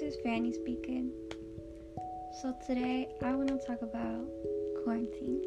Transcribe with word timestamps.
this 0.00 0.14
is 0.14 0.20
Fanny 0.22 0.50
speaking. 0.50 1.10
So 2.40 2.54
today 2.66 3.08
I 3.22 3.34
want 3.34 3.48
to 3.48 3.58
talk 3.66 3.82
about 3.82 4.26
quarantine. 4.82 5.42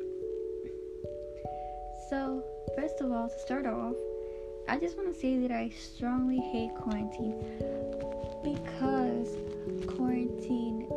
So, 2.07 2.43
first 2.75 3.01
of 3.01 3.11
all, 3.11 3.29
to 3.29 3.39
start 3.39 3.65
off, 3.65 3.95
I 4.67 4.77
just 4.77 4.95
want 4.95 5.11
to 5.11 5.19
say 5.19 5.39
that 5.39 5.51
I 5.51 5.69
strongly 5.69 6.37
hate 6.37 6.75
quarantine 6.75 7.33
because 8.43 9.29
quarantine 9.87 10.87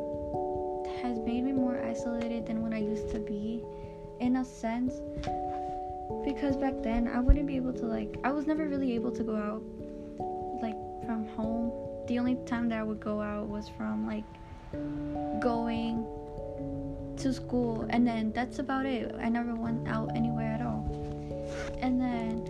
has 1.01 1.19
made 1.21 1.45
me 1.45 1.53
more 1.53 1.83
isolated 1.83 2.47
than 2.47 2.63
what 2.63 2.75
I 2.75 2.79
used 2.79 3.09
to 3.13 3.21
be 3.21 3.65
in 4.21 4.37
a 4.37 4.45
sense 4.45 5.01
because 6.25 6.57
back 6.57 6.75
then 6.83 7.09
I 7.09 7.21
wouldn't 7.21 7.47
be 7.47 7.57
able 7.57 7.73
to 7.73 7.87
like 7.87 8.19
I 8.23 8.33
was 8.33 8.47
never 8.47 8.67
really 8.67 8.95
able 8.95 9.13
to 9.13 9.23
go 9.23 9.37
out 9.37 9.63
like 10.61 10.77
from 11.07 11.27
home. 11.29 11.86
The 12.07 12.19
only 12.19 12.37
time 12.47 12.69
that 12.69 12.79
I 12.79 12.83
would 12.83 13.01
go 13.01 13.21
out 13.21 13.49
was 13.49 13.69
from 13.69 14.07
like 14.07 14.25
going 15.41 16.07
to 17.17 17.33
school 17.33 17.87
and 17.91 18.07
then 18.07 18.33
that's 18.33 18.59
about 18.59 18.87
it. 18.87 19.15
I 19.21 19.29
never 19.29 19.55
went 19.55 19.89
out 19.89 20.11
anywhere 20.15 20.53
at 20.53 20.63
all. 20.63 20.85
And 21.81 22.01
then 22.01 22.45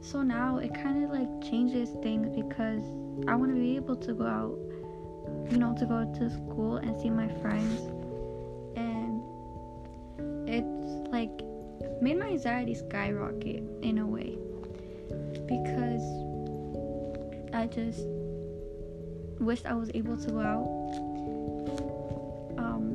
so 0.00 0.22
now 0.22 0.56
it 0.56 0.72
kind 0.72 1.04
of 1.04 1.10
like 1.10 1.28
changes 1.42 1.90
things 2.02 2.28
because 2.34 2.82
I 3.28 3.34
want 3.34 3.54
to 3.54 3.60
be 3.60 3.76
able 3.76 3.96
to 3.96 4.14
go 4.14 4.26
out, 4.26 4.58
you 5.50 5.58
know, 5.58 5.74
to 5.78 5.84
go 5.84 6.10
to 6.18 6.30
school 6.30 6.76
and 6.76 6.98
see 7.00 7.10
my 7.10 7.28
friends. 7.42 7.80
And 8.74 9.22
it's 10.48 11.12
like 11.12 11.42
made 12.00 12.18
my 12.18 12.28
anxiety 12.28 12.74
skyrocket 12.74 13.62
in 13.82 13.98
a 13.98 14.06
way 14.06 14.38
because 15.46 15.87
I 17.58 17.66
just 17.66 18.02
wished 19.40 19.66
I 19.66 19.74
was 19.74 19.90
able 19.92 20.16
to 20.16 20.30
go 20.30 20.40
out. 20.40 20.68
Um, 22.56 22.86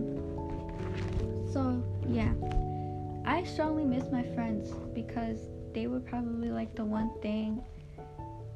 so 1.52 1.84
yeah, 2.08 2.32
I 3.26 3.44
strongly 3.44 3.84
miss 3.84 4.10
my 4.10 4.24
friends 4.24 4.72
because 4.96 5.40
they 5.74 5.88
were 5.88 6.00
probably 6.00 6.50
like 6.50 6.76
the 6.76 6.86
one 6.86 7.12
thing 7.22 7.62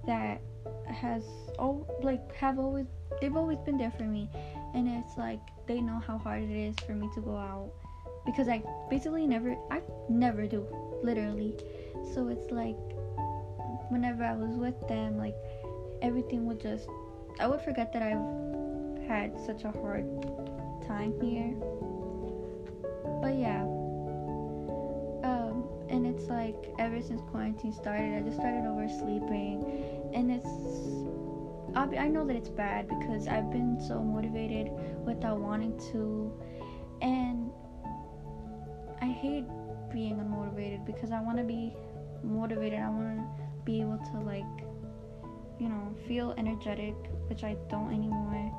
that 0.06 0.40
has 0.86 1.24
oh 1.60 1.86
like 2.02 2.34
have 2.34 2.58
always 2.58 2.86
they've 3.20 3.36
always 3.36 3.58
been 3.60 3.78
there 3.78 3.92
for 3.92 4.06
me. 4.06 4.30
And 4.76 4.88
it's 4.88 5.18
like 5.18 5.42
they 5.68 5.82
know 5.82 6.02
how 6.08 6.18
hard 6.18 6.44
it 6.44 6.56
is 6.56 6.76
for 6.86 6.94
me 6.94 7.10
to 7.16 7.20
go 7.20 7.36
out 7.36 7.70
because 8.26 8.48
I 8.48 8.64
basically 8.90 9.28
never 9.28 9.58
I 9.70 9.82
never 10.08 10.48
do 10.48 10.66
literally. 11.04 11.54
So 12.14 12.30
it's 12.30 12.50
like 12.50 12.78
whenever 13.90 14.24
I 14.24 14.34
was 14.36 14.56
with 14.56 14.88
them 14.88 15.18
like 15.18 15.36
everything 16.02 16.46
would 16.46 16.62
just 16.62 16.88
I 17.40 17.48
would 17.48 17.62
forget 17.62 17.94
that 17.94 18.02
I've 18.02 19.08
had 19.08 19.40
such 19.46 19.64
a 19.64 19.72
hard 19.72 20.06
time 20.88 21.14
here. 21.22 21.54
But 23.22 23.38
yeah. 23.38 23.62
Um 25.24 25.66
and 25.90 26.06
it's 26.06 26.28
like 26.30 26.56
ever 26.80 27.02
since 27.02 27.22
quarantine 27.32 27.74
started 27.74 28.18
I 28.18 28.22
just 28.22 28.38
started 28.38 28.66
oversleeping. 28.66 30.12
And 30.14 30.32
it's 30.32 30.48
I 31.76 32.08
know 32.08 32.26
that 32.26 32.36
it's 32.36 32.50
bad 32.50 32.88
because 32.88 33.28
I've 33.28 33.52
been 33.52 33.80
so 33.80 34.02
motivated 34.02 34.72
without 35.06 35.40
wanting 35.40 35.78
to. 35.92 36.34
And 37.02 37.52
I 39.00 39.06
hate 39.06 39.46
being 39.92 40.18
unmotivated 40.18 40.86
because 40.86 41.12
I 41.12 41.22
want 41.22 41.38
to 41.38 41.44
be 41.44 41.76
motivated. 42.24 42.80
I 42.80 42.90
want 42.90 43.18
to 43.18 43.28
be 43.64 43.82
able 43.82 44.00
to 44.12 44.20
like 44.22 44.44
you 45.60 45.70
know 45.70 45.96
feel 46.08 46.34
energetic, 46.38 46.96
which 47.30 47.44
I 47.44 47.56
don't 47.70 47.94
anymore. 47.94 48.52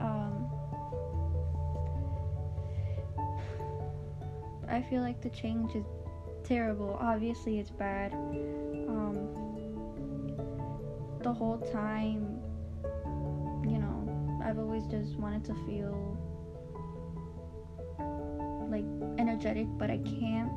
Um, 0.00 0.50
I 4.68 4.82
feel 4.82 5.00
like 5.00 5.20
the 5.22 5.30
change 5.30 5.74
is 5.74 5.84
terrible. 6.44 6.96
Obviously, 7.00 7.58
it's 7.58 7.70
bad. 7.70 8.12
Um, 8.12 9.28
the 11.22 11.32
whole 11.32 11.58
time, 11.72 12.40
you 13.64 13.78
know, 13.78 14.40
I've 14.44 14.58
always 14.58 14.84
just 14.86 15.16
wanted 15.16 15.44
to 15.46 15.54
feel 15.66 16.18
like 18.70 18.84
energetic, 19.18 19.66
but 19.78 19.90
I 19.90 19.98
can't. 19.98 20.50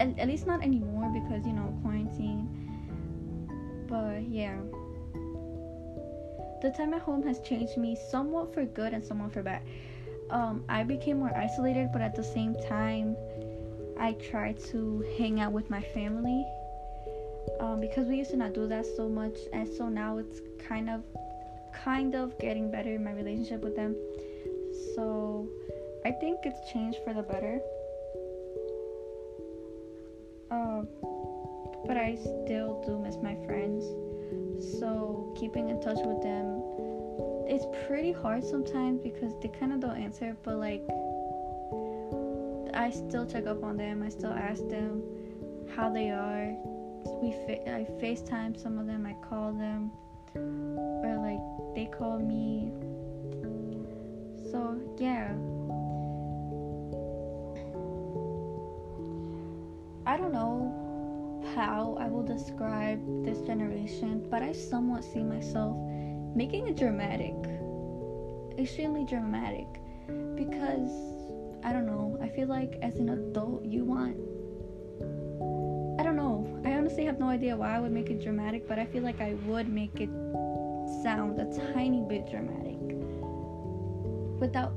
At, 0.00 0.18
at 0.18 0.28
least 0.28 0.46
not 0.46 0.62
anymore 0.62 1.10
because 1.12 1.46
you 1.46 1.52
know 1.52 1.76
quarantine. 1.82 2.63
But 3.88 4.22
yeah, 4.28 4.56
the 6.62 6.70
time 6.70 6.94
at 6.94 7.02
home 7.02 7.22
has 7.24 7.40
changed 7.40 7.76
me 7.76 7.96
somewhat 8.10 8.54
for 8.54 8.64
good 8.64 8.94
and 8.94 9.04
somewhat 9.04 9.32
for 9.32 9.42
bad. 9.42 9.62
Um, 10.30 10.64
I 10.68 10.82
became 10.82 11.18
more 11.18 11.36
isolated, 11.36 11.90
but 11.92 12.00
at 12.00 12.16
the 12.16 12.24
same 12.24 12.54
time, 12.68 13.16
I 13.98 14.12
tried 14.30 14.58
to 14.70 15.04
hang 15.18 15.40
out 15.40 15.52
with 15.52 15.68
my 15.68 15.82
family 15.82 16.46
um, 17.60 17.80
because 17.80 18.08
we 18.08 18.16
used 18.16 18.30
to 18.30 18.36
not 18.36 18.54
do 18.54 18.66
that 18.68 18.86
so 18.96 19.08
much, 19.08 19.36
and 19.52 19.68
so 19.68 19.88
now 19.88 20.18
it's 20.18 20.40
kind 20.58 20.88
of, 20.88 21.02
kind 21.84 22.14
of 22.14 22.38
getting 22.38 22.70
better 22.70 22.94
in 22.94 23.04
my 23.04 23.12
relationship 23.12 23.62
with 23.62 23.76
them. 23.76 23.94
So 24.94 25.46
I 26.04 26.10
think 26.10 26.40
it's 26.44 26.72
changed 26.72 26.98
for 27.04 27.12
the 27.12 27.22
better. 27.22 27.60
But 31.86 31.96
I 31.96 32.16
still 32.16 32.82
do 32.86 32.98
miss 32.98 33.16
my 33.22 33.36
friends. 33.46 33.84
So 34.80 35.34
keeping 35.38 35.68
in 35.68 35.80
touch 35.80 35.98
with 36.02 36.22
them 36.22 36.62
it's 37.46 37.66
pretty 37.86 38.12
hard 38.12 38.44
sometimes 38.44 39.00
because 39.00 39.32
they 39.40 39.48
kind 39.48 39.72
of 39.72 39.80
don't 39.80 39.96
answer, 39.96 40.36
but 40.42 40.56
like 40.56 40.82
I 42.74 42.90
still 42.90 43.26
check 43.26 43.46
up 43.46 43.62
on 43.62 43.76
them. 43.76 44.02
I 44.02 44.08
still 44.08 44.32
ask 44.32 44.66
them 44.68 45.02
how 45.76 45.90
they 45.90 46.10
are. 46.10 46.54
We 47.22 47.32
fa- 47.46 47.68
I 47.70 47.86
FaceTime 48.02 48.60
some 48.60 48.78
of 48.78 48.86
them. 48.86 49.06
I 49.06 49.14
call 49.28 49.52
them, 49.52 49.92
or 50.34 51.16
like 51.18 51.74
they 51.74 51.86
call 51.86 52.18
me. 52.18 52.72
So 54.50 54.80
yeah. 54.98 55.34
How 61.74 61.96
I 61.98 62.06
will 62.06 62.22
describe 62.22 63.00
this 63.24 63.40
generation, 63.40 64.28
but 64.30 64.42
I 64.42 64.52
somewhat 64.52 65.02
see 65.02 65.24
myself 65.24 65.76
making 66.36 66.68
it 66.68 66.76
dramatic. 66.76 67.34
Extremely 68.56 69.04
dramatic. 69.04 69.66
Because, 70.36 70.92
I 71.64 71.72
don't 71.72 71.86
know, 71.86 72.16
I 72.22 72.28
feel 72.28 72.46
like 72.46 72.78
as 72.80 73.00
an 73.00 73.08
adult, 73.08 73.64
you 73.64 73.84
want. 73.84 74.16
I 75.98 76.04
don't 76.04 76.14
know. 76.14 76.46
I 76.64 76.74
honestly 76.74 77.06
have 77.06 77.18
no 77.18 77.28
idea 77.28 77.56
why 77.56 77.74
I 77.74 77.80
would 77.80 77.90
make 77.90 78.08
it 78.08 78.22
dramatic, 78.22 78.68
but 78.68 78.78
I 78.78 78.86
feel 78.86 79.02
like 79.02 79.20
I 79.20 79.34
would 79.44 79.68
make 79.68 80.00
it 80.00 80.10
sound 81.02 81.40
a 81.40 81.72
tiny 81.72 82.02
bit 82.08 82.30
dramatic. 82.30 82.78
Without, 84.38 84.74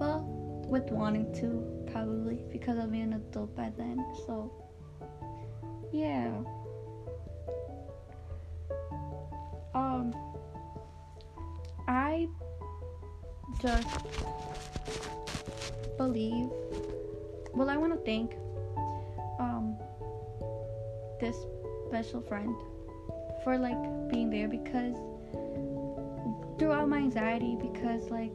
well, 0.00 0.24
with 0.66 0.90
wanting 0.90 1.34
to, 1.34 1.92
probably, 1.92 2.44
because 2.50 2.78
I'll 2.78 2.88
be 2.88 3.00
an 3.00 3.12
adult 3.12 3.54
by 3.54 3.70
then. 3.76 4.02
So, 4.26 4.61
yeah. 5.92 6.30
Um, 9.74 10.14
I 11.86 12.28
just 13.60 13.88
believe. 15.96 16.48
Well, 17.54 17.68
I 17.68 17.76
want 17.76 17.92
to 17.92 17.98
thank 18.00 18.34
um 19.38 19.76
this 21.20 21.36
special 21.88 22.20
friend 22.22 22.54
for 23.44 23.58
like 23.58 23.78
being 24.10 24.30
there 24.30 24.48
because 24.48 24.96
throughout 26.58 26.88
my 26.88 26.98
anxiety 26.98 27.56
because 27.60 28.10
like 28.10 28.32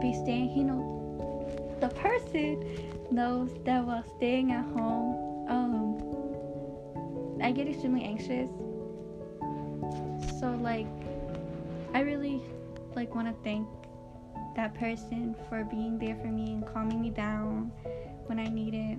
be 0.00 0.12
staying 0.12 0.50
you 0.56 0.64
know 0.64 1.78
the 1.80 1.88
person 1.88 2.62
knows 3.10 3.50
that 3.64 3.84
while 3.84 4.04
staying 4.16 4.52
at 4.52 4.64
home 4.76 5.13
I 7.44 7.52
get 7.52 7.68
extremely 7.68 8.04
anxious 8.04 8.48
so 10.40 10.50
like 10.60 10.86
I 11.94 12.00
really 12.00 12.42
like 12.94 13.14
want 13.14 13.28
to 13.28 13.34
thank 13.44 13.68
that 14.56 14.74
person 14.74 15.34
for 15.48 15.64
being 15.64 15.98
there 15.98 16.16
for 16.16 16.28
me 16.28 16.54
and 16.54 16.66
calming 16.66 17.00
me 17.00 17.10
down 17.10 17.72
when 18.26 18.38
I 18.38 18.46
need 18.48 18.74
it. 18.74 18.98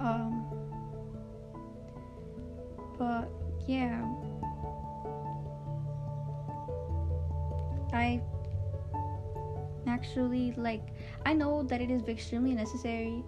Um, 0.00 0.46
but 2.98 3.30
yeah, 3.66 4.04
I 7.92 8.20
actually 9.86 10.52
like 10.56 10.88
I 11.24 11.32
know 11.32 11.62
that 11.64 11.80
it 11.80 11.90
is 11.90 12.08
extremely 12.08 12.54
necessary 12.54 13.22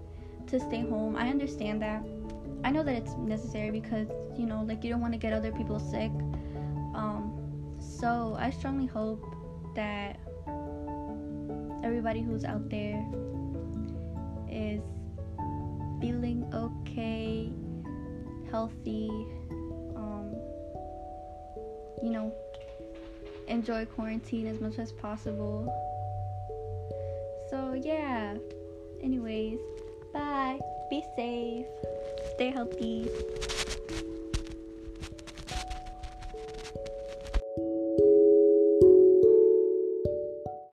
to 0.49 0.61
stay 0.61 0.83
home. 0.83 1.17
I 1.17 1.29
understand 1.29 1.83
that. 1.83 2.03
I 2.67 2.71
know 2.73 2.83
that 2.83 2.97
it's 2.97 3.15
necessary 3.15 3.71
because 3.71 4.09
you 4.37 4.45
know, 4.45 4.65
like 4.67 4.83
you 4.83 4.91
don't 4.91 5.01
want 5.01 5.13
to 5.13 5.19
get 5.19 5.33
other 5.33 5.53
people 5.53 5.79
sick. 5.79 6.11
Um, 6.97 7.33
So 7.79 8.37
I 8.39 8.51
strongly 8.51 8.87
hope 8.87 9.23
that 9.77 10.19
everybody 11.85 12.23
who's 12.23 12.45
out 12.45 12.69
there 12.69 13.07
is 14.51 14.83
feeling 16.01 16.45
okay, 16.53 17.53
healthy, 18.51 19.11
um, 19.95 20.35
you 22.03 22.11
know, 22.11 22.35
enjoy 23.47 23.85
quarantine 23.87 24.49
as 24.49 24.61
much 24.61 24.81
as 24.81 24.91
possible. 24.91 25.71
So, 27.49 27.75
yeah. 27.75 28.35
Anyways, 29.01 29.61
bye. 30.13 30.59
Be 30.91 31.05
safe. 31.15 31.67
Stay 32.37 32.51
healthy. 32.51 33.09